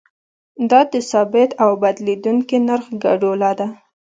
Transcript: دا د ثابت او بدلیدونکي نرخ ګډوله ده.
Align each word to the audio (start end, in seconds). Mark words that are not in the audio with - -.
دا 0.69 0.81
د 0.93 0.95
ثابت 1.11 1.49
او 1.63 1.71
بدلیدونکي 1.83 2.57
نرخ 2.67 2.87
ګډوله 3.03 3.51
ده. 3.59 3.67